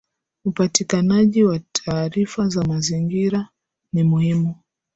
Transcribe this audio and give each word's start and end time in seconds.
Upatikanaji 0.45 1.43
wa 1.43 1.59
taarifa 1.71 2.47
za 2.47 2.63
mazingira 2.63 3.47
ni 3.93 4.03
muhimu 4.03 4.55